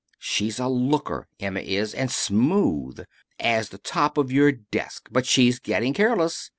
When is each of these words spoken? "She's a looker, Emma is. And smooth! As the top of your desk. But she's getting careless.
"She's 0.17 0.57
a 0.57 0.67
looker, 0.67 1.27
Emma 1.39 1.59
is. 1.59 1.93
And 1.93 2.09
smooth! 2.09 3.01
As 3.39 3.69
the 3.69 3.77
top 3.77 4.17
of 4.17 4.31
your 4.31 4.51
desk. 4.51 5.07
But 5.11 5.27
she's 5.27 5.59
getting 5.59 5.93
careless. 5.93 6.49